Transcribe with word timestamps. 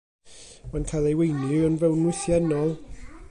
Mae'n 0.71 0.87
cael 0.91 1.09
ei 1.09 1.19
weini 1.19 1.61
yn 1.69 1.77
fewnwythiennol. 1.83 2.73